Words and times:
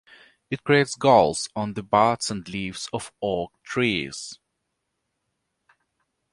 It 0.49 0.63
creates 0.63 0.95
galls 0.95 1.47
on 1.55 1.75
the 1.75 1.83
buds 1.83 2.31
and 2.31 2.49
leaves 2.49 2.89
of 2.91 3.11
oak 3.21 3.53
trees. 3.61 4.39